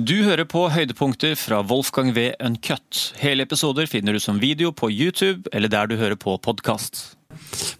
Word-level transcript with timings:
Du 0.00 0.22
hører 0.24 0.46
på 0.48 0.62
høydepunkter 0.72 1.34
fra 1.36 1.58
Wolfgang 1.66 2.14
V. 2.16 2.30
Uncut. 2.40 3.00
Hele 3.20 3.44
episoder 3.44 3.88
finner 3.90 4.14
du 4.16 4.20
som 4.22 4.38
video 4.40 4.70
på 4.72 4.88
YouTube 4.88 5.50
eller 5.52 5.68
der 5.68 5.90
du 5.90 5.96
hører 6.00 6.16
på 6.16 6.38
podkast. 6.40 7.18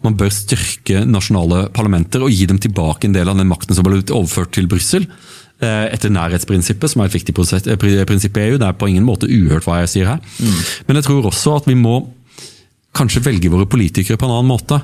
Man 0.05 0.17
bør 0.19 0.29
styrke 0.29 1.01
nasjonale 1.07 1.63
parlamenter 1.73 2.21
og 2.21 2.29
gi 2.29 2.45
dem 2.51 2.59
tilbake 2.61 3.09
en 3.09 3.15
del 3.15 3.31
av 3.31 3.39
den 3.41 3.49
makten 3.49 3.73
som 3.73 3.87
ble 3.87 4.03
overført 4.03 4.53
til 4.53 4.69
Brussel. 4.69 5.07
eh, 5.63 5.87
Etter 5.95 6.13
nærhetsprinsippet, 6.13 6.93
som 6.93 7.01
er 7.01 7.09
et 7.09 7.17
viktig 7.17 7.33
eh, 7.33 8.05
prinsipp 8.05 8.37
i 8.37 8.45
EU. 8.51 8.59
Det 8.61 8.69
er 8.69 8.77
på 8.77 8.91
ingen 8.91 9.07
måte 9.07 9.25
uhørt 9.25 9.65
hva 9.65 9.81
jeg 9.81 9.93
sier 9.95 10.13
her. 10.13 10.21
Men 10.85 10.99
jeg 10.99 11.09
tror 11.09 11.25
også 11.31 11.57
at 11.57 11.69
vi 11.71 11.79
må 11.79 12.03
kanskje 12.93 13.25
velge 13.25 13.49
våre 13.49 13.65
politikere 13.65 14.19
på 14.21 14.29
en 14.29 14.35
annen 14.37 14.51
måte. 14.51 14.83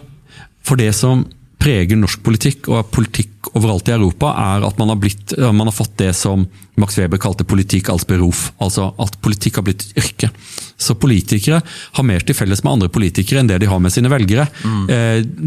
For 0.65 0.79
det 0.79 0.89
som 0.95 1.27
preger 1.61 1.97
norsk 1.99 2.23
politikk 2.25 2.69
og 2.71 2.89
politikk 2.93 3.51
overalt 3.53 3.89
i 3.89 3.93
Europa, 3.93 4.33
er 4.57 4.65
at 4.65 4.77
man 4.79 4.89
har, 4.89 4.97
blitt, 5.01 5.37
man 5.37 5.67
har 5.69 5.75
fått 5.75 5.97
det 6.01 6.15
som 6.17 6.47
Max 6.77 6.97
Weber 6.99 7.17
kalte 7.21 7.45
politikk 7.47 7.89
als 7.93 8.05
beruf. 8.07 8.51
Altså 8.63 8.91
at 9.01 9.17
politikk 9.23 9.59
har 9.59 9.67
blitt 9.67 9.87
yrke. 9.97 10.29
Så 10.77 10.93
politikere 10.93 11.61
har 11.97 12.05
mer 12.05 12.21
til 12.21 12.37
felles 12.37 12.61
med 12.63 12.75
andre 12.75 12.89
politikere 12.93 13.41
enn 13.41 13.49
det 13.49 13.57
de 13.63 13.69
har 13.69 13.79
med 13.81 13.93
sine 13.93 14.11
velgere. 14.13 14.45
Mm. 14.61 14.83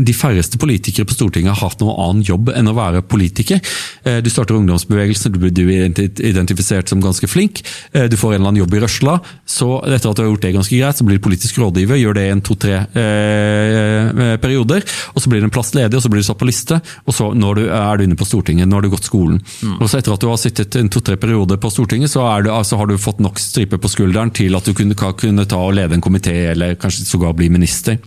De 0.06 0.14
færreste 0.16 0.58
politikere 0.58 1.06
på 1.06 1.14
Stortinget 1.14 1.54
har 1.54 1.70
hatt 1.70 1.82
noen 1.82 2.00
annen 2.02 2.24
jobb 2.26 2.50
enn 2.54 2.70
å 2.70 2.74
være 2.74 3.04
politiker. 3.06 3.60
Eh, 4.02 4.18
Du 4.24 4.30
starter 4.30 4.58
ungdomsbevegelsen, 4.58 5.32
du 5.32 5.38
blir 5.38 5.70
er 5.70 5.92
identifisert 6.30 6.88
som 6.90 7.00
ganske 7.02 7.28
flink. 7.28 7.62
Eh, 7.92 8.08
Du 8.08 8.16
får 8.16 8.34
en 8.34 8.40
eller 8.40 8.48
annen 8.48 8.62
jobb 8.64 8.74
i 8.74 8.80
røsla. 8.80 9.20
Så 9.46 9.68
etter 9.86 10.10
at 10.10 10.16
du 10.16 10.22
har 10.22 10.30
gjort 10.30 10.42
det 10.42 10.54
ganske 10.54 10.76
greit, 10.76 10.96
så 10.98 11.04
blir 11.06 11.18
du 11.18 11.24
politisk 11.28 11.58
rådgiver. 11.58 12.00
Gjør 12.00 12.14
det 12.14 12.26
i 12.26 12.32
en 12.34 12.42
to-tre 12.42 12.74
eh, 12.90 14.36
perioder. 14.42 14.82
Og 15.14 15.22
så 15.22 15.30
blir 15.30 15.40
det 15.40 15.50
en 15.50 15.54
plass 15.54 15.74
ledig, 15.74 15.94
og 15.94 16.02
så 16.02 16.10
blir 16.10 16.22
du 16.22 16.26
satt 16.26 16.40
på 16.40 16.48
liste. 16.48 16.80
Og 17.06 17.14
så 17.14 17.30
når 17.34 17.54
du, 17.54 17.62
er 17.70 17.96
du 17.96 18.04
inne 18.04 18.18
på 18.18 18.26
Stortinget. 18.26 18.68
Nå 18.68 18.78
har 18.78 18.82
du 18.82 18.90
gått 18.90 19.08
skolen. 19.08 19.40
Og 19.78 19.86
så 19.88 20.00
etter 20.00 20.14
at 20.14 20.20
du 20.20 20.28
har 20.30 20.40
sittet 20.40 20.76
en 20.80 20.90
to-tre 20.90 21.19
perioder 21.20 21.60
på 21.60 21.70
Stortinget, 21.72 22.12
så, 22.12 22.24
du, 22.44 22.50
altså 22.54 22.78
har 22.80 22.88
du 22.90 22.96
fått 23.00 23.20
nok 23.22 23.40
striper 23.40 23.80
på 23.80 23.90
skulderen 23.92 24.32
til 24.34 24.56
at 24.58 24.66
du 24.66 24.74
kunne, 24.76 24.96
kunne 24.96 25.46
ta 25.48 25.60
og 25.60 25.76
lede 25.78 25.96
en 25.96 26.04
komité, 26.04 26.34
eller 26.52 26.78
kanskje 26.80 27.08
sågar 27.08 27.36
bli 27.38 27.50
minister. 27.52 28.00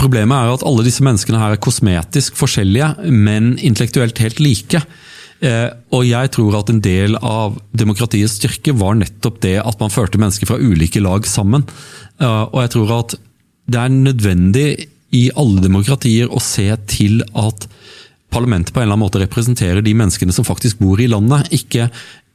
Problemet 0.00 0.36
er 0.36 0.54
at 0.54 0.64
alle 0.66 0.84
disse 0.86 1.04
menneskene 1.04 1.40
her 1.40 1.56
er 1.56 1.62
kosmetisk 1.62 2.36
forskjellige, 2.38 2.92
men 3.10 3.56
intellektuelt 3.58 4.20
helt 4.22 4.42
like. 4.42 4.82
Eh, 5.40 5.68
og 5.96 6.04
jeg 6.04 6.30
tror 6.36 6.58
at 6.58 6.70
en 6.70 6.82
del 6.84 7.16
av 7.16 7.56
demokratiets 7.72 8.36
styrke 8.36 8.74
var 8.76 8.98
nettopp 9.00 9.40
det 9.44 9.56
at 9.62 9.80
man 9.80 9.92
førte 9.92 10.20
mennesker 10.20 10.50
fra 10.50 10.60
ulike 10.60 11.00
lag 11.02 11.26
sammen. 11.28 11.64
Eh, 12.20 12.44
og 12.44 12.58
jeg 12.64 12.74
tror 12.76 12.96
at 12.98 13.16
det 13.70 13.80
er 13.80 13.94
nødvendig 13.94 14.68
i 15.16 15.24
alle 15.38 15.62
demokratier 15.64 16.30
å 16.30 16.42
se 16.42 16.68
til 16.90 17.24
at 17.38 17.66
parlamentet 18.30 18.74
på 18.74 18.80
en 18.80 18.88
eller 18.88 18.96
annen 18.96 19.06
måte 19.06 19.22
representerer 19.22 19.84
de 19.84 19.94
menneskene 19.96 20.34
som 20.34 20.46
faktisk 20.46 20.80
bor 20.82 21.00
i 21.02 21.08
landet, 21.10 21.50
ikke 21.54 21.88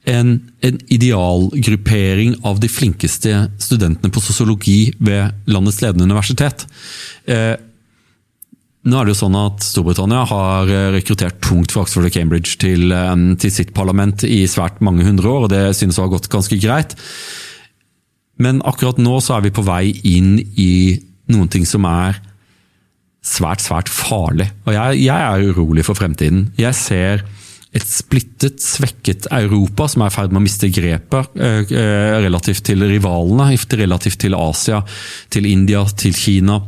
en, 0.05 0.35
en 0.61 0.79
idealgruppering 0.93 2.35
av 2.45 2.59
de 2.61 2.69
flinkeste 2.69 3.31
studentene 3.61 4.13
på 4.13 4.21
sosiologi 4.21 4.93
ved 4.99 5.33
landets 5.49 5.81
ledende 5.81 6.05
universitet. 6.05 6.67
Eh, 7.25 7.55
nå 8.85 8.99
er 8.99 9.07
det 9.07 9.16
jo 9.16 9.21
sånn 9.23 9.38
at 9.39 9.66
Storbritannia 9.66 10.27
har 10.29 10.69
eh, 10.69 10.91
rekruttert 10.93 11.39
tungt 11.41 11.73
fra 11.73 11.81
Oxford 11.85 12.05
og 12.05 12.13
Cambridge 12.13 12.59
til, 12.61 12.93
eh, 12.93 13.16
til 13.41 13.53
sitt 13.53 13.73
parlament 13.77 14.27
i 14.29 14.43
svært 14.49 14.77
mange 14.85 15.07
hundre 15.07 15.31
år, 15.31 15.47
og 15.47 15.53
det 15.55 15.63
synes 15.77 15.97
å 15.97 16.05
ha 16.05 16.13
gått 16.13 16.29
ganske 16.33 16.59
greit. 16.61 16.93
Men 18.38 18.61
akkurat 18.67 18.99
nå 19.01 19.17
så 19.23 19.38
er 19.38 19.47
vi 19.47 19.55
på 19.55 19.66
vei 19.66 19.89
inn 20.05 20.38
i 20.59 20.99
noen 21.31 21.49
ting 21.49 21.66
som 21.66 21.88
er 21.89 22.19
svært, 23.25 23.63
svært 23.65 23.89
farlig. 23.91 24.49
Og 24.67 24.75
jeg, 24.75 25.01
jeg 25.07 25.15
er 25.15 25.49
urolig 25.49 25.85
for 25.87 25.97
fremtiden. 25.97 26.49
Jeg 26.59 26.77
ser 26.77 27.25
et 27.75 27.83
splittet, 27.89 28.61
svekket 28.63 29.27
Europa 29.35 29.89
som 29.91 30.05
er 30.05 30.13
i 30.13 30.15
ferd 30.15 30.31
med 30.31 30.39
å 30.39 30.45
miste 30.45 30.69
grepet 30.71 31.35
eh, 31.35 31.61
eh, 31.67 32.15
relativt 32.23 32.63
til 32.69 32.85
rivalene, 32.87 33.51
relativt 33.81 34.21
til 34.23 34.37
Asia, 34.37 34.79
til 35.33 35.49
India, 35.49 35.83
til 35.97 36.15
Kina. 36.15 36.61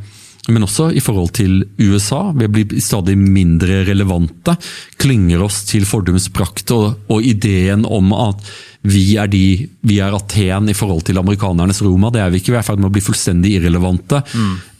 Men 0.52 0.64
også 0.64 0.90
i 0.96 1.04
forhold 1.04 1.34
til 1.36 1.60
USA. 1.80 2.32
Vi 2.36 2.48
blir 2.52 2.80
stadig 2.84 3.18
mindre 3.20 3.82
relevante. 3.88 4.56
Klynger 5.00 5.44
oss 5.44 5.64
til 5.68 5.88
fordums 5.88 6.30
prakt 6.32 6.72
og, 6.76 7.04
og 7.12 7.24
ideen 7.24 7.84
om 7.84 8.14
at 8.16 8.48
vi 8.88 9.18
er, 9.20 9.28
de, 9.28 9.68
vi 9.84 9.98
er 10.04 10.16
Aten 10.16 10.70
i 10.72 10.76
forhold 10.78 11.04
til 11.08 11.20
amerikanernes 11.20 11.82
Roma. 11.84 12.12
Det 12.14 12.22
er 12.24 12.32
vi 12.32 12.40
ikke. 12.40 12.54
Vi 12.54 12.60
er 12.60 12.64
i 12.64 12.68
ferd 12.68 12.80
med 12.80 12.92
å 12.92 12.96
bli 12.96 13.04
fullstendig 13.04 13.58
irrelevante. 13.58 14.22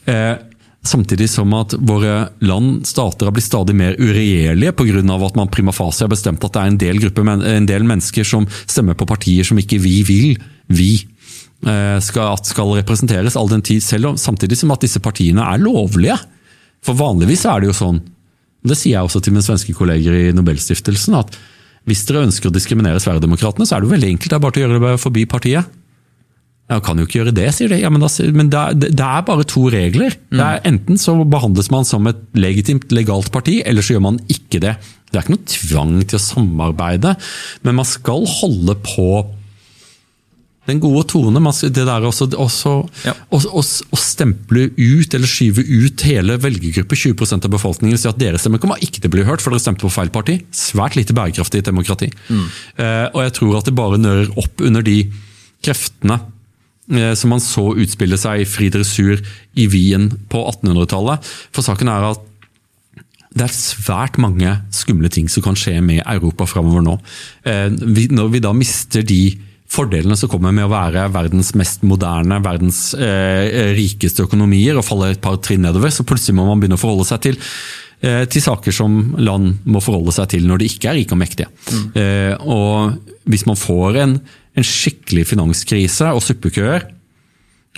Eh, 0.08 0.32
Samtidig 0.86 1.26
som 1.30 1.52
at 1.58 1.74
våre 1.74 2.28
land, 2.40 2.86
stater, 2.86 3.26
har 3.26 3.34
blitt 3.34 3.48
stadig 3.48 3.74
mer 3.76 3.96
uregjerlige 3.98 4.72
pga. 4.78 5.02
at 5.26 5.36
man 5.36 5.50
prima 5.50 5.72
facie 5.72 6.04
har 6.06 6.10
bestemt 6.10 6.44
at 6.44 6.52
det 6.52 6.60
er 6.60 6.70
en 6.70 6.78
del, 6.78 7.00
gruppe, 7.02 7.20
en 7.26 7.66
del 7.66 7.84
mennesker 7.84 8.24
som 8.24 8.46
stemmer 8.66 8.94
på 8.94 9.06
partier 9.06 9.44
som 9.44 9.58
ikke 9.58 9.78
vi 9.78 10.02
vil, 10.02 10.38
vi 10.68 11.04
eh, 11.66 11.98
skal, 12.00 12.38
skal 12.44 12.76
representeres, 12.78 13.36
all 13.36 13.48
den 13.48 13.62
tid, 13.62 13.82
selv 13.82 14.16
samtidig 14.16 14.56
som 14.56 14.70
at 14.70 14.80
disse 14.80 15.00
partiene 15.00 15.42
er 15.42 15.58
lovlige. 15.60 16.16
For 16.84 16.94
vanligvis 16.94 17.44
er 17.44 17.60
det 17.60 17.72
jo 17.72 17.76
sånn, 17.76 18.00
det 18.64 18.78
sier 18.78 18.98
jeg 18.98 19.08
også 19.08 19.20
til 19.22 19.34
mine 19.34 19.44
svenske 19.44 19.74
kolleger 19.74 20.14
i 20.14 20.32
Nobelstiftelsen, 20.34 21.18
at 21.18 21.36
hvis 21.88 22.04
dere 22.08 22.26
ønsker 22.26 22.50
å 22.50 22.54
diskriminere 22.54 23.00
Sverigedemokraterna, 23.00 23.66
så 23.66 23.76
er 23.76 23.82
det 23.82 23.88
jo 23.88 23.94
veldig 23.94 24.10
enkelt, 24.14 24.30
det 24.30 24.36
er 24.36 24.44
bare 24.44 24.60
å 24.60 24.64
gjøre 24.64 24.80
det 24.82 24.96
forbi 25.02 25.24
partiet. 25.30 25.77
Ja, 26.68 26.80
kan 26.84 26.98
jo 27.00 27.06
ikke 27.08 27.22
gjøre 27.22 27.32
det, 27.32 27.46
sier 27.56 27.70
de. 27.72 27.78
Ja, 27.80 27.88
men, 27.88 28.02
da, 28.04 28.10
men 28.36 28.50
det, 28.52 28.58
er- 28.60 28.74
det 28.92 29.00
er 29.06 29.22
bare 29.24 29.46
to 29.48 29.62
regler. 29.72 30.12
Det 30.28 30.44
er 30.44 30.60
Enten 30.68 30.98
så 31.00 31.14
behandles 31.24 31.70
man 31.72 31.86
som 31.88 32.04
et 32.10 32.18
legitimt, 32.36 32.90
legalt 32.92 33.30
parti, 33.32 33.62
eller 33.64 33.80
så 33.86 33.94
gjør 33.96 34.04
man 34.04 34.20
ikke 34.28 34.60
det. 34.60 34.74
Det 35.08 35.16
er 35.16 35.24
ikke 35.24 35.32
noe 35.38 35.48
tvang 35.48 35.94
til 36.04 36.18
å 36.18 36.24
samarbeide, 36.26 37.14
men 37.64 37.78
man 37.80 37.88
skal 37.88 38.26
holde 38.28 38.74
på 38.84 39.08
den 40.68 40.82
gode 40.84 41.06
tone. 41.08 41.40
Det 41.72 41.86
der 41.88 42.04
også, 42.04 42.28
også 42.36 42.72
Ja. 43.06 43.14
å, 43.32 43.38
å, 43.40 43.62
å 43.64 43.96
stemple 43.96 44.66
ut 44.76 45.14
eller 45.16 45.26
skyve 45.30 45.64
ut 45.64 46.04
hele 46.04 46.36
velgergruppe, 46.36 46.92
20% 46.94 47.48
av 47.48 47.54
befolkningen, 47.56 47.96
si 47.96 48.08
at 48.10 48.20
deres 48.20 48.44
stemme 48.44 48.60
kommer 48.60 48.76
ikke 48.84 49.00
til 49.00 49.08
å 49.08 49.14
bli 49.16 49.24
hørt, 49.24 49.40
for 49.40 49.50
dere 49.56 49.64
stemte 49.64 49.86
på 49.88 49.94
feil 49.96 50.12
parti. 50.12 50.42
Svært 50.52 50.98
lite 51.00 51.16
bærekraftig 51.16 51.64
demokrati. 51.64 52.10
Mm. 52.28 52.44
Eh, 52.76 53.06
og 53.14 53.22
jeg 53.24 53.32
tror 53.40 53.56
at 53.62 53.64
det 53.70 53.78
bare 53.80 53.96
nører 54.02 54.28
opp 54.36 54.60
under 54.68 54.84
de 54.84 55.06
kreftene 55.64 56.20
som 56.88 57.34
man 57.34 57.42
så 57.44 57.66
utspille 57.76 58.16
seg 58.16 58.40
i 58.40 58.48
fri 58.48 58.70
dressur 58.72 59.20
i 59.60 59.66
Wien 59.68 60.06
på 60.32 60.40
1800-tallet. 60.40 61.26
For 61.52 61.66
saken 61.66 61.90
er 61.92 62.06
at 62.14 62.22
det 63.38 63.44
er 63.46 63.54
svært 63.54 64.16
mange 64.20 64.54
skumle 64.74 65.10
ting 65.12 65.28
som 65.30 65.44
kan 65.44 65.58
skje 65.58 65.78
med 65.84 66.00
Europa 66.02 66.46
framover 66.48 66.84
nå. 66.84 66.96
Eh, 67.46 67.68
når 68.14 68.32
vi 68.32 68.42
da 68.42 68.54
mister 68.56 69.04
de 69.06 69.36
fordelene 69.68 70.16
som 70.16 70.30
kommer 70.32 70.54
med 70.56 70.64
å 70.64 70.72
være 70.72 71.04
verdens 71.12 71.52
mest 71.58 71.84
moderne, 71.86 72.40
verdens 72.44 72.80
eh, 72.96 73.74
rikeste 73.76 74.24
økonomier, 74.24 74.78
og 74.78 74.86
faller 74.86 75.12
et 75.12 75.22
par 75.24 75.36
trinn 75.44 75.66
nedover, 75.66 75.92
så 75.92 76.06
plutselig 76.08 76.38
må 76.38 76.48
man 76.48 76.62
begynne 76.62 76.78
å 76.78 76.82
forholde 76.82 77.06
seg 77.10 77.22
til 77.26 77.38
eh, 78.00 78.24
til 78.32 78.44
saker 78.44 78.74
som 78.74 78.98
land 79.20 79.60
må 79.68 79.84
forholde 79.84 80.14
seg 80.16 80.32
til 80.32 80.48
når 80.48 80.62
de 80.62 80.72
ikke 80.72 80.90
er 80.90 81.00
rike 81.02 81.16
og 81.16 81.20
mektige. 81.20 81.52
Eh, 82.00 82.32
og 82.48 82.96
hvis 83.28 83.44
man 83.48 83.60
får 83.60 84.02
en, 84.06 84.18
en 84.58 84.66
skikkelig 84.66 85.26
finanskrise 85.30 86.12
og 86.14 86.24
suppekøer, 86.24 86.88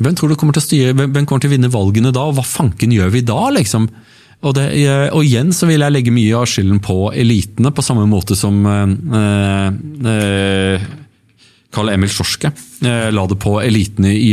hvem 0.01 0.17
tror 0.17 0.31
du 0.31 0.39
kommer 0.39 0.57
til 0.57 0.63
å 0.63 0.65
styre, 0.65 0.95
hvem 0.97 1.27
kommer 1.27 1.43
til 1.43 1.51
å 1.51 1.57
vinne 1.57 1.73
valgene 1.73 2.13
da, 2.15 2.25
og 2.29 2.39
hva 2.39 2.47
fanken 2.47 2.95
gjør 2.95 3.13
vi 3.13 3.25
da, 3.27 3.41
liksom? 3.53 3.91
Og, 4.41 4.55
det, 4.57 4.71
eh, 4.81 5.11
og 5.13 5.27
igjen 5.27 5.53
så 5.53 5.69
vil 5.69 5.85
jeg 5.85 5.93
legge 5.93 6.15
mye 6.15 6.39
av 6.39 6.49
skylden 6.49 6.81
på 6.81 7.11
elitene, 7.13 7.75
på 7.77 7.85
samme 7.85 8.07
måte 8.09 8.39
som 8.39 8.63
eh, 8.65 9.67
eh, 10.15 10.87
Karl 11.71 11.93
Emil 11.93 12.11
Sjorske 12.11 12.49
eh, 12.49 13.11
la 13.13 13.27
det 13.29 13.37
på 13.43 13.59
elitene 13.61 14.15
i, 14.17 14.33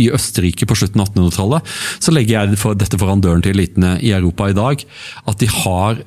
i, 0.00 0.08
Østerrike 0.08 0.66
på 0.66 0.78
slutten 0.78 1.04
av 1.04 1.12
1800-tallet. 1.12 1.76
Så 2.00 2.14
legger 2.16 2.38
jeg 2.38 2.78
dette 2.80 3.00
foran 3.02 3.20
døren 3.22 3.44
til 3.44 3.54
elitene 3.54 3.98
i 4.00 4.14
Europa 4.16 4.48
i 4.48 4.56
dag. 4.56 4.82
At 5.28 5.44
de 5.44 5.50
har 5.52 6.00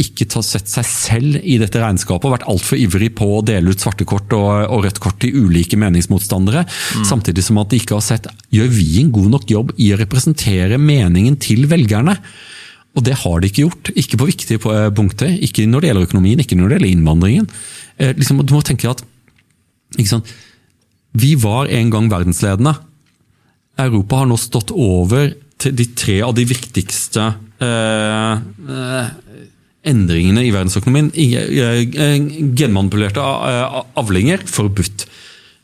ikke 0.00 0.24
har 0.32 0.44
sett 0.46 0.70
seg 0.72 0.86
selv 0.88 1.36
i 1.44 1.58
dette 1.60 1.80
regnskapet 1.80 2.24
og 2.24 2.32
vært 2.32 2.46
altfor 2.48 2.80
ivrig 2.80 3.10
på 3.18 3.26
å 3.36 3.42
dele 3.44 3.74
ut 3.74 3.82
svarte 3.82 4.06
kort 4.08 4.32
og, 4.32 4.48
og 4.72 4.86
rødt 4.86 5.00
kort 5.04 5.18
til 5.20 5.36
ulike 5.44 5.76
meningsmotstandere. 5.80 6.64
Samtidig 7.04 7.44
som 7.44 7.60
at 7.60 7.68
de 7.72 7.80
ikke 7.82 7.98
har 7.98 8.06
sett 8.06 8.28
gjør 8.54 8.72
vi 8.72 8.88
en 9.02 9.12
god 9.12 9.28
nok 9.34 9.52
jobb 9.52 9.74
i 9.76 9.90
å 9.92 10.00
representere 10.00 10.80
meningen 10.80 11.36
til 11.42 11.68
velgerne. 11.68 12.16
Og 12.96 13.04
det 13.04 13.18
har 13.20 13.40
de 13.40 13.48
ikke 13.48 13.66
gjort. 13.66 13.92
Ikke 13.96 14.20
på 14.20 14.28
viktige 14.28 14.72
punkter. 14.96 15.36
Ikke 15.44 15.66
når 15.68 15.84
det 15.84 15.90
gjelder 15.90 16.08
økonomien, 16.08 16.40
ikke 16.40 16.58
når 16.58 16.72
det 16.72 16.78
gjelder 16.78 16.92
innvandringen. 16.92 17.52
Eh, 18.00 18.16
liksom, 18.16 18.42
du 18.44 18.56
må 18.56 18.64
tenke 18.64 18.90
at 18.90 19.04
sant? 20.08 20.32
Vi 21.12 21.34
var 21.40 21.68
en 21.68 21.92
gang 21.92 22.08
verdensledende. 22.12 22.74
Europa 23.80 24.22
har 24.22 24.28
nå 24.28 24.36
stått 24.40 24.72
over 24.72 25.32
til 25.62 25.74
de 25.76 25.86
tre 25.96 26.18
av 26.24 26.34
de 26.36 26.44
viktigste 26.48 27.24
eh, 27.62 28.40
eh, 28.76 29.10
endringene 29.82 30.44
i 30.46 30.52
verdensøkonomien. 30.54 31.10
Genmanipulerte 32.58 33.22
eh, 33.22 33.80
avlinger 33.98 34.44
forbudt. 34.46 35.06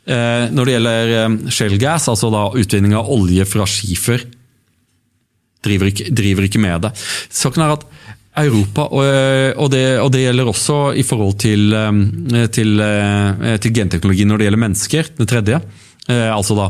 Eh, 0.09 0.49
Når 0.51 0.67
det 0.67 0.75
gjelder 0.75 1.13
eh, 1.15 1.37
shale 1.55 1.79
gas, 1.81 2.09
altså 2.11 2.31
da 2.33 2.49
utvinning 2.59 2.95
av 2.97 3.09
olje 3.13 3.47
fra 3.47 3.67
skifer, 3.69 4.25
driver 5.63 5.91
ikke, 5.91 6.11
driver 6.15 6.47
ikke 6.47 6.63
med 6.63 6.87
det. 6.87 6.93
Saken 7.35 7.65
er 7.65 7.75
at 7.77 7.87
Europa, 8.39 8.85
og, 8.93 9.65
det, 9.73 9.83
og, 9.99 10.11
det, 10.13 10.21
gjelder 10.23 10.47
også 10.47 10.75
i 10.95 11.03
forhold 11.03 11.33
til, 11.41 11.73
til, 12.55 12.83
til, 13.59 13.73
genteknologi 13.75 14.23
når 14.23 14.39
det 14.39 14.47
gjelder 14.47 14.61
mennesker. 14.63 15.09
Det 15.17 15.27
tredje. 15.27 15.59
Altså 16.07 16.55
da 16.55 16.69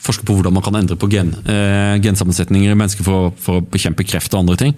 forske 0.00 0.24
på 0.26 0.36
hvordan 0.36 0.54
man 0.56 0.64
kan 0.64 0.78
endre 0.78 0.96
på 0.96 1.10
gen, 1.12 1.34
gensammensetninger 2.00 2.72
i 2.72 2.78
mennesker 2.78 3.04
for, 3.06 3.34
for, 3.36 3.60
å 3.60 3.66
bekjempe 3.72 4.06
kreft 4.08 4.32
og 4.32 4.44
andre 4.44 4.56
ting. 4.60 4.76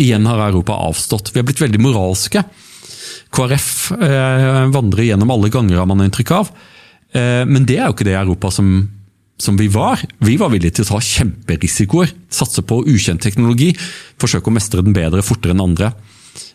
Igjen 0.00 0.24
har 0.30 0.40
Europa 0.46 0.78
avstått. 0.86 1.34
Vi 1.34 1.42
har 1.42 1.48
blitt 1.48 1.60
veldig 1.60 1.82
moralske. 1.84 2.42
KrF 3.34 3.70
vandrer 4.72 5.10
gjennom 5.10 5.32
alle 5.34 5.50
ganger, 5.52 5.82
har 5.82 5.90
man 5.90 6.04
inntrykk 6.06 6.32
av. 6.38 6.52
men 7.50 7.66
det 7.68 7.76
er 7.76 7.88
jo 7.88 7.96
ikke 7.96 8.06
det 8.08 8.16
Europa 8.16 8.50
som 8.54 8.72
som 9.36 9.56
vi 9.56 9.68
var. 9.68 10.00
Vi 10.18 10.36
var 10.36 10.52
villige 10.52 10.78
til 10.78 10.86
å 10.86 10.94
ta 10.94 11.00
kjemperisikoer, 11.02 12.12
satse 12.32 12.62
på 12.66 12.82
ukjent 12.90 13.22
teknologi, 13.24 13.72
forsøke 14.20 14.50
å 14.50 14.54
mestre 14.54 14.84
den 14.84 14.94
bedre 14.96 15.24
fortere 15.26 15.54
enn 15.56 15.64
andre. 15.64 15.92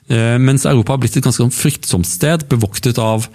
Eh, 0.09 0.37
mens 0.41 0.65
Europa 0.65 0.95
har 0.95 1.01
blitt 1.03 1.19
et 1.19 1.25
ganske 1.25 1.43
sånn 1.43 1.53
fryktsomt 1.53 2.07
sted, 2.09 2.47
bevoktet 2.49 2.97
av, 3.01 3.27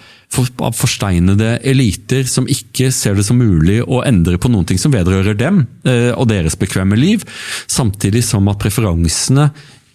av 0.59 0.75
forsteinede 0.75 1.61
eliter 1.63 2.27
som 2.27 2.49
ikke 2.51 2.91
ser 2.95 3.15
det 3.15 3.27
som 3.29 3.39
mulig 3.39 3.79
å 3.87 4.03
endre 4.03 4.41
på 4.43 4.51
noen 4.51 4.67
ting 4.67 4.81
som 4.83 4.95
vedrører 4.95 5.39
dem 5.39 5.63
eh, 5.87 6.11
og 6.17 6.27
deres 6.33 6.59
bekvemme 6.59 6.99
liv, 6.99 7.23
samtidig 7.71 8.25
som 8.27 8.51
at 8.51 8.59
preferansene 8.63 9.53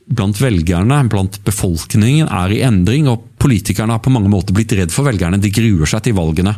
blant 0.10 0.40
velgerne, 0.42 1.04
blant 1.12 1.38
befolkningen, 1.46 2.32
er 2.32 2.56
i 2.56 2.64
endring, 2.66 3.12
og 3.12 3.28
politikerne 3.44 3.94
har 3.94 4.02
på 4.02 4.14
mange 4.14 4.32
måter 4.32 4.56
blitt 4.58 4.74
redd 4.78 4.94
for 4.94 5.06
velgerne. 5.06 5.38
De 5.38 5.52
gruer 5.54 5.90
seg 5.90 6.08
til 6.08 6.16
valgene. 6.18 6.56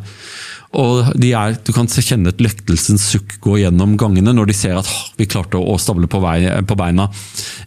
Og 0.80 1.10
er, 1.20 1.58
Du 1.66 1.74
kan 1.76 1.90
kjenne 1.92 2.32
et 2.32 2.42
lettelsens 2.42 3.04
sukk 3.12 3.38
gå 3.44 3.58
gjennom 3.60 3.98
gangene 4.00 4.34
når 4.36 4.52
de 4.52 4.56
ser 4.56 4.78
at 4.80 4.88
vi 5.20 5.28
klarte 5.30 5.60
å 5.60 5.76
stable 5.82 6.08
på, 6.12 6.22
vei, 6.24 6.46
på, 6.68 6.78
beina 6.80 7.10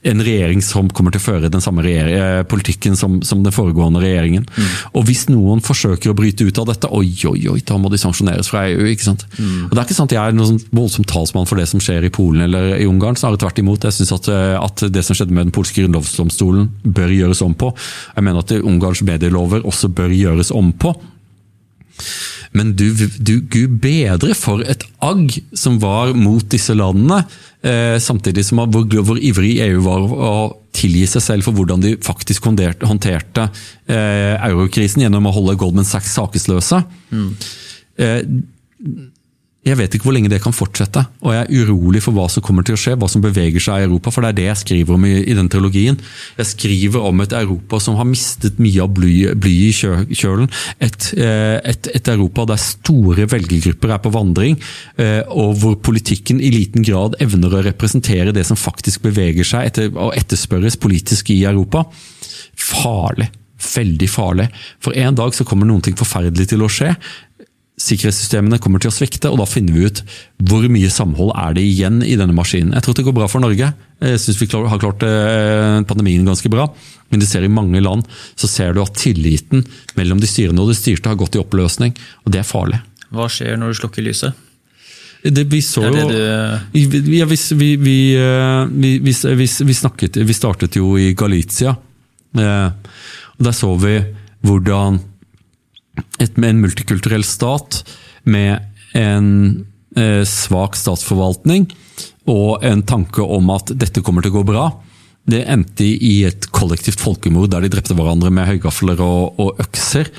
en 0.05 0.23
regjering 0.25 0.63
som 0.65 0.89
kommer 0.89 1.13
til 1.13 1.21
å 1.21 1.25
føre 1.25 1.51
den 1.53 1.63
samme 1.65 1.85
eh, 1.85 2.43
politikken 2.49 2.97
som, 2.97 3.21
som, 3.27 3.43
den 3.45 3.55
foregående 3.55 4.03
regjeringen. 4.03 4.47
Mm. 4.49 4.73
Og 4.97 5.07
Hvis 5.09 5.27
noen 5.29 5.63
forsøker 5.65 6.13
å 6.13 6.17
bryte 6.17 6.47
ut 6.49 6.61
av 6.61 6.69
dette, 6.71 6.91
oi, 6.93 7.13
oi, 7.29 7.39
oi, 7.53 7.61
da 7.65 7.79
må 7.81 7.93
de 7.93 8.01
sanksjoneres 8.01 8.51
fra 8.53 8.67
EU. 8.73 8.89
ikke 8.89 9.09
sant? 9.11 9.27
Mm. 9.37 9.69
Og 9.69 9.75
Det 9.75 9.81
er 9.81 9.87
ikke 9.87 9.99
sant 10.01 10.13
at 10.13 10.19
jeg 10.19 10.25
er 10.25 10.37
noen 10.37 10.55
sånn 10.55 10.77
voldsom 10.81 11.09
talsmann 11.09 11.49
for 11.51 11.61
det 11.61 11.69
som 11.71 11.83
skjer 11.85 12.09
i 12.09 12.13
Polen 12.15 12.47
eller 12.49 12.77
i 12.79 12.89
Ungarn. 12.89 13.19
snarere 13.21 13.43
tvert 13.45 13.61
imot. 13.61 13.89
Jeg 13.89 13.99
syns 13.99 14.15
at, 14.17 14.31
eh, 14.33 14.57
at, 14.61 14.87
det 14.95 15.05
som 15.05 15.17
skjedde 15.17 15.35
med 15.37 15.49
den 15.49 15.57
polske 15.57 15.83
grunnlovsdomstolen 15.83 16.71
bør 16.85 17.13
gjøres 17.13 17.45
om 17.45 17.57
på. 17.57 17.73
Jeg 18.17 18.25
mener 18.25 18.45
at 18.45 18.57
Ungarns 18.61 19.05
medielover 19.05 19.65
også 19.65 19.93
bør 19.93 20.13
gjøres 20.15 20.53
om 20.55 20.73
på. 20.73 20.95
Men 22.55 22.73
du, 22.79 22.87
du, 23.19 23.35
Gud 23.51 23.79
bedre 23.83 24.35
for 24.39 24.63
et 24.63 24.85
agg 25.03 25.35
som 25.59 25.81
var 25.83 26.13
mot 26.15 26.45
disse 26.53 26.75
landene, 26.77 27.25
eh, 27.67 27.97
samtidig 28.03 28.45
som 28.47 28.63
hvor, 28.63 28.87
hvor, 28.87 29.19
ivrig 29.19 29.57
EU 29.67 29.81
var 29.83 30.05
å 30.07 30.35
tilgi 30.75 31.07
seg 31.11 31.25
selv 31.25 31.49
for 31.49 31.59
hvordan 31.59 31.83
de 31.83 31.95
faktisk 32.03 32.47
håndterte 32.47 33.49
eh, 33.91 34.35
eurokrisen 34.39 35.03
gjennom 35.03 35.27
å 35.31 35.35
holde 35.35 35.59
Goldman 35.59 35.89
Sachs 35.89 36.15
sakesløse. 36.15 36.83
Mm. 37.11 37.31
Eh, 37.99 38.21
jeg 39.65 39.79
vet 39.79 39.95
ikke 39.97 40.05
hvor 40.05 40.13
lenge 40.13 40.29
det 40.29 40.43
kan 40.45 40.53
fortsette, 40.53 41.01
og 41.25 41.33
jeg 41.33 41.47
er 41.47 41.63
urolig 41.65 42.03
for 42.05 42.13
hva 42.17 42.27
som 42.29 42.45
kommer 42.45 42.67
til 42.67 42.77
å 42.77 42.81
skje, 42.81 42.97
hva 43.01 43.09
som 43.09 43.23
beveger 43.25 43.63
seg 43.65 43.81
i 43.81 43.87
Europa, 43.87 44.13
for 44.13 44.21
det 44.25 44.33
er 44.35 44.39
det 44.39 44.47
jeg 44.51 44.61
skriver 44.61 44.97
om 44.99 45.07
i, 45.09 45.15
i 45.25 45.37
den 45.37 45.49
trilogien. 45.53 45.97
Jeg 46.37 46.51
skriver 46.51 47.07
om 47.09 47.23
et 47.25 47.33
Europa 47.37 47.81
som 47.81 47.97
har 47.97 48.09
mistet 48.09 48.61
mye 48.61 48.85
av 48.85 48.93
blyet 48.93 49.41
bly 49.41 49.55
i 49.65 49.71
kjølen. 49.73 50.51
Et, 50.85 51.09
eh, 51.17 51.57
et, 51.73 51.89
et, 51.97 52.11
Europa 52.13 52.45
der 52.53 52.61
store 52.61 53.25
velgergrupper 53.33 53.95
er 53.97 54.03
på 54.05 54.13
vandring, 54.13 54.59
eh, 55.01 55.23
og 55.33 55.57
hvor 55.63 55.79
politikken 55.89 56.43
i 56.45 56.53
liten 56.53 56.85
grad 56.85 57.17
evner 57.25 57.57
å 57.57 57.65
representere 57.65 58.37
det 58.37 58.45
som 58.45 58.61
faktisk 58.61 59.07
beveger 59.09 59.49
seg 59.49 59.71
etter, 59.71 59.89
og 59.97 60.13
etterspørres 60.19 60.77
politisk 60.77 61.33
i 61.33 61.41
Europa. 61.49 61.87
Farlig 62.61 63.31
veldig 63.65 64.09
farlig. 64.11 64.49
For 64.83 64.93
en 65.01 65.17
dag 65.17 65.33
så 65.33 65.47
kommer 65.49 65.65
noen 65.65 65.81
ting 65.85 65.97
forferdelig 65.97 66.51
til 66.51 66.65
å 66.65 66.69
skje 66.69 66.91
sikkerhetssystemene 67.85 68.59
kommer 68.63 68.83
til 68.83 68.91
å 68.91 68.95
svikte, 68.95 69.31
og 69.31 69.41
da 69.41 69.47
finner 69.49 69.77
vi 69.77 69.89
ut 69.89 70.01
hvor 70.49 70.65
mye 70.73 70.91
samhold 70.93 71.35
er 71.37 71.57
det 71.57 71.65
igjen 71.67 72.01
i 72.07 72.17
denne 72.21 72.37
maskinen. 72.37 72.75
Jeg 72.77 72.87
tror 72.87 72.97
det 72.99 73.07
går 73.07 73.17
bra 73.17 73.29
for 73.31 73.45
Norge. 73.45 73.71
Jeg 74.05 74.23
syns 74.23 74.41
vi 74.41 74.49
har 74.53 74.81
klart 74.83 75.05
eh, 75.07 75.81
pandemien 75.89 76.27
ganske 76.27 76.51
bra. 76.53 76.69
Men 77.13 77.21
du 77.23 77.27
ser 77.29 77.45
i 77.47 77.53
mange 77.53 77.83
land 77.85 78.09
så 78.35 78.49
ser 78.51 78.75
du 78.75 78.81
at 78.83 78.97
tilliten 78.99 79.63
mellom 79.99 80.23
de 80.23 80.31
styrende 80.31 80.65
og 80.65 80.73
de 80.73 80.79
styrte 80.79 81.11
har 81.11 81.21
gått 81.21 81.37
i 81.37 81.43
oppløsning, 81.43 81.95
og 82.25 82.35
det 82.35 82.41
er 82.41 82.49
farlig. 82.49 82.81
Hva 83.15 83.29
skjer 83.31 83.61
når 83.61 83.71
du 83.71 83.81
slukker 83.83 84.07
lyset? 84.07 84.41
Det, 85.25 85.47
vi 85.49 85.63
så 85.65 85.87
jo 85.89 85.93
ja, 86.13 87.25
vi, 87.31 87.69
vi, 87.81 87.95
vi, 89.01 89.75
snakket 89.79 90.19
Vi 90.21 90.35
startet 90.37 90.77
jo 90.77 90.99
i 91.01 91.15
Galizia. 91.17 91.73
Eh, 92.37 92.67
og 93.39 93.47
Der 93.49 93.57
så 93.57 93.71
vi 93.81 93.95
hvordan 94.45 94.99
et, 96.25 96.39
en 96.41 96.63
multikulturell 96.63 97.25
stat 97.27 97.83
med 98.25 98.65
en 98.97 99.29
eh, 99.99 100.23
svak 100.29 100.79
statsforvaltning 100.79 101.69
og 102.31 102.65
en 102.65 102.83
tanke 102.87 103.23
om 103.23 103.53
at 103.55 103.75
dette 103.77 104.03
kommer 104.05 104.25
til 104.25 104.33
å 104.33 104.39
gå 104.41 104.45
bra. 104.55 104.69
Det 105.25 105.45
endte 105.49 105.87
i 105.87 106.17
et 106.29 106.49
kollektivt 106.53 107.01
folkemord 107.01 107.53
der 107.53 107.65
de 107.65 107.73
drepte 107.73 107.97
hverandre 107.97 108.33
med 108.35 108.49
høygafler 108.49 109.01
og, 109.05 109.41
og 109.41 109.63
økser. 109.65 110.11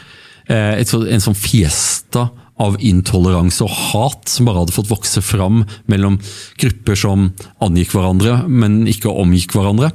Eh, 0.50 0.82
et, 0.82 0.94
en 0.94 1.24
sånn 1.24 1.38
fiesta 1.38 2.30
av 2.62 2.78
intoleranse 2.80 3.66
og 3.66 3.74
hat 3.92 4.32
som 4.32 4.48
bare 4.48 4.64
hadde 4.64 4.76
fått 4.76 4.92
vokse 4.92 5.22
fram 5.26 5.66
mellom 5.92 6.18
grupper 6.62 7.00
som 7.00 7.30
angikk 7.64 7.98
hverandre, 7.98 8.46
men 8.48 8.86
ikke 8.88 9.12
omgikk 9.12 9.58
hverandre. 9.58 9.92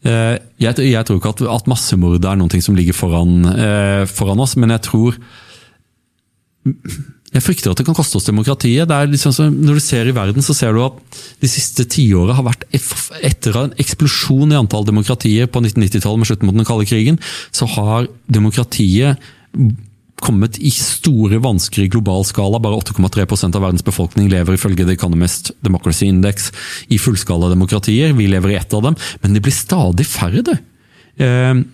Eh, 0.00 0.36
jeg, 0.62 0.80
jeg, 0.80 1.04
tror 1.04 1.18
ikke 1.18 1.32
at, 1.34 1.42
at 1.58 1.66
massemord 1.68 2.24
er 2.24 2.38
noe 2.40 2.64
som 2.64 2.76
ligger 2.76 2.96
foran, 2.96 3.44
eh, 3.52 4.04
foran, 4.08 4.40
oss, 4.40 4.56
men 4.56 4.72
jeg 4.72 4.86
tror 4.88 5.18
Jeg 7.30 7.44
frykter 7.44 7.70
at 7.70 7.78
det 7.78 7.84
kan 7.86 7.94
koste 7.94 8.18
oss 8.18 8.26
demokratiet. 8.26 8.90
Liksom 8.90 9.32
når 9.62 9.78
du 9.78 9.82
ser 9.84 10.08
i 10.10 10.14
verden, 10.16 10.42
så 10.42 10.56
ser 10.56 10.74
du 10.74 10.80
at 10.82 10.96
de 11.40 11.48
siste 11.48 11.86
tiåret 11.86 12.34
har 12.34 12.44
vært 12.44 12.64
etter 12.74 13.56
en 13.60 13.76
eksplosjon 13.80 14.50
i 14.50 14.58
antall 14.58 14.82
demokratier 14.88 15.46
på 15.46 15.62
1990-tallet 15.62 16.20
med 16.20 16.28
slutten 16.28 16.50
mot 16.50 16.58
den 16.58 16.66
kalde 16.66 16.88
krigen, 16.90 17.20
så 17.54 17.68
har 17.70 18.10
demokratiet 18.26 19.22
kommet 20.22 20.58
i 20.58 20.70
store 20.74 21.40
vansker 21.42 21.84
i 21.84 21.90
global 21.92 22.24
skala. 22.28 22.60
Bare 22.62 22.78
8,3% 22.80 23.56
av 23.56 23.64
verdens 23.64 23.86
befolkning 23.86 24.28
lever 24.32 24.56
ifølge 24.56 24.86
The 24.86 24.96
Economist 24.98 25.52
Democracy 25.64 26.10
Index 26.10 26.50
i 26.88 27.00
fullskalademokratier. 27.00 28.14
Vi 28.18 28.28
lever 28.30 28.54
i 28.54 28.60
ett 28.60 28.74
av 28.76 28.84
dem, 28.88 28.98
men 29.22 29.34
det 29.34 29.42
blir 29.44 29.56
stadig 29.56 30.06
færre, 30.08 30.44
du. 30.46 30.54
Eh, 31.20 31.64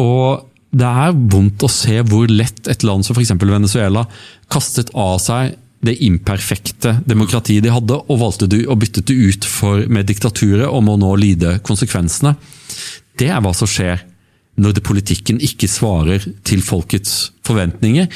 og 0.00 0.46
det 0.70 0.86
er 0.86 1.16
vondt 1.32 1.64
å 1.66 1.72
se 1.72 1.98
hvor 2.06 2.30
lett 2.30 2.68
et 2.70 2.84
land 2.86 3.06
som 3.06 3.16
f.eks. 3.16 3.34
Venezuela 3.40 4.04
kastet 4.52 4.92
av 4.94 5.18
seg 5.22 5.56
det 5.80 5.96
imperfekte 6.04 6.98
demokratiet 7.08 7.64
de 7.64 7.72
hadde, 7.72 7.96
og 7.96 8.20
valgte 8.20 8.48
du 8.50 8.58
å 8.68 8.76
bytte 8.76 9.02
det 9.08 9.16
ut 9.16 9.48
for, 9.48 9.86
med 9.88 10.06
diktaturet 10.10 10.68
og 10.68 10.84
må 10.84 10.98
nå 11.00 11.14
lide 11.18 11.56
konsekvensene. 11.64 12.34
Det 13.18 13.30
er 13.32 13.40
hva 13.42 13.54
som 13.56 13.68
skjer 13.68 14.04
når 14.60 14.76
det 14.76 14.84
politikken 14.84 15.40
ikke 15.40 15.70
svarer 15.70 16.24
til 16.44 16.60
folkets 16.64 17.30
forventninger. 17.50 18.08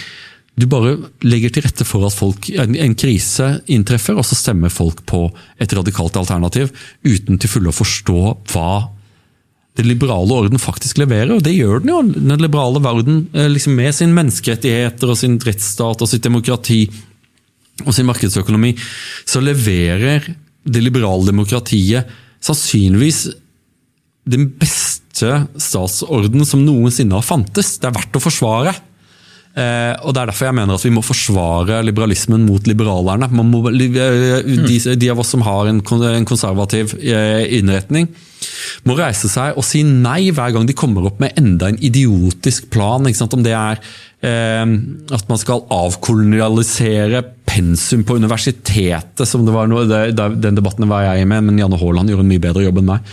Du 0.54 0.68
bare 0.70 0.96
legger 1.26 1.50
til 1.50 1.64
rette 1.66 1.86
for 1.86 2.06
at 2.06 2.14
folk, 2.14 2.46
en, 2.54 2.94
krise 2.98 3.56
inntreffer, 3.66 4.14
og 4.14 4.26
så 4.26 4.38
stemmer 4.38 4.70
folk 4.70 5.02
på 5.10 5.26
et 5.58 5.72
radikalt 5.74 6.14
alternativ 6.20 6.70
uten 7.02 7.40
til 7.42 7.50
fulle 7.50 7.72
å 7.72 7.74
forstå 7.74 8.20
hva 8.52 8.68
den 9.74 9.90
liberale 9.90 10.36
orden 10.44 10.62
faktisk 10.62 11.00
leverer. 11.02 11.32
Og 11.34 11.42
det 11.42 11.56
gjør 11.56 11.82
den 11.82 11.90
jo, 11.90 12.00
den 12.14 12.42
liberale 12.42 12.82
verden, 12.84 13.24
eh, 13.34 13.50
liksom 13.50 13.74
med 13.74 13.96
sin 13.96 14.14
menneskerettigheter 14.14 15.10
og 15.10 15.18
sin 15.18 15.40
rettsstat 15.42 16.06
og 16.06 16.10
sitt 16.10 16.22
demokrati 16.22 16.84
og 17.82 17.90
sin 17.96 18.06
markedsøkonomi. 18.06 18.76
Så 19.26 19.42
leverer 19.42 20.30
det 20.64 20.82
liberale 20.84 21.26
demokratiet 21.26 22.06
sannsynligvis 22.44 23.26
den 24.30 24.46
beste 24.56 25.42
statsorden 25.60 26.46
som 26.46 26.62
noensinne 26.64 27.18
har 27.18 27.26
fantes. 27.26 27.74
Det 27.80 27.90
er 27.90 27.98
verdt 27.98 28.16
å 28.16 28.22
forsvare. 28.22 28.72
Eh, 29.54 29.94
og 30.02 30.14
Det 30.14 30.20
er 30.20 30.30
derfor 30.32 30.48
jeg 30.48 30.56
mener 30.58 30.74
at 30.74 30.82
vi 30.82 30.90
må 30.90 31.02
forsvare 31.04 31.78
liberalismen 31.86 32.42
mot 32.48 32.66
liberalerne. 32.66 33.28
Må, 33.30 33.62
eh, 33.70 34.48
de, 34.66 34.78
de, 34.98 35.10
av 35.12 35.20
oss 35.22 35.30
som 35.30 35.44
har 35.46 35.70
en, 35.70 35.82
konservativ 35.84 36.96
eh, 36.98 37.44
innretning, 37.60 38.08
må 38.84 38.96
reise 38.98 39.30
seg 39.30 39.54
og 39.56 39.64
si 39.64 39.84
nei 39.86 40.32
hver 40.34 40.52
gang 40.52 40.66
de 40.68 40.76
kommer 40.76 41.06
opp 41.08 41.22
med 41.22 41.38
enda 41.40 41.70
en 41.70 41.78
idiotisk 41.78 42.66
plan. 42.74 43.06
Om 43.06 43.44
det 43.44 43.54
er 43.54 43.80
at 44.24 45.28
man 45.28 45.36
skal 45.36 45.66
avkolonialisere 45.72 47.20
pensum 47.44 48.06
på 48.08 48.16
universitetet, 48.16 49.24
som 49.28 49.44
det 49.44 49.52
var 49.52 49.68
noe, 49.68 49.84
den 49.84 50.56
debatten 50.56 50.88
var 50.88 51.04
jeg 51.10 51.28
med, 51.28 51.44
men 51.44 51.60
Janne 51.60 51.76
Haaland 51.76 52.08
gjorde 52.08 52.24
en 52.24 52.32
mye 52.32 52.42
bedre 52.42 52.64
jobb 52.64 52.80
enn 52.80 52.88
meg. 52.88 53.10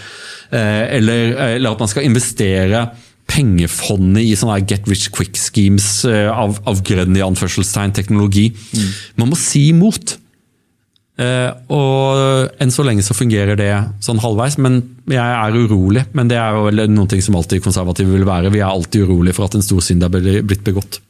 Eh, 0.51 0.97
eller, 0.97 1.35
eller, 1.55 1.71
at 1.71 1.79
man 1.79 1.87
skal 1.91 2.07
investere 2.07 2.83
pengefondet 3.31 4.25
i 4.27 4.33
sånne 4.37 4.59
get 4.67 4.89
rich 4.91 5.09
quick 5.15 5.39
schemes 5.39 6.03
eh, 6.09 6.27
av, 6.29 6.59
av 6.67 6.81
grønn 6.85 7.15
i 7.17 7.23
anførselstegn 7.25 7.95
teknologi. 7.95 8.49
Mm. 8.75 8.89
Man 9.21 9.31
må 9.31 9.39
si 9.39 9.69
imot. 9.71 10.17
Uh, 11.21 11.51
og 11.69 12.61
enn 12.63 12.71
så 12.73 12.81
lenge 12.87 13.03
så 13.05 13.13
fungerer 13.13 13.57
det 13.59 13.69
sånn 14.01 14.21
halvveis, 14.23 14.55
men 14.63 14.79
jeg 15.11 15.19
er 15.21 15.57
urolig. 15.59 16.05
Men 16.17 16.31
det 16.31 16.39
er 16.39 16.55
jo 16.55 16.87
noen 16.89 17.09
ting 17.11 17.21
som 17.21 17.37
alltid 17.37 17.61
konservative 17.65 18.15
vil 18.15 18.25
være. 18.27 18.53
Vi 18.53 18.63
er 18.63 18.71
alltid 18.71 19.05
urolig 19.05 19.35
for 19.37 19.45
at 19.45 19.57
en 19.57 19.65
stor 19.65 19.83
synd 19.85 20.07
er 20.07 20.13
blitt 20.13 20.65
begått. 20.65 21.01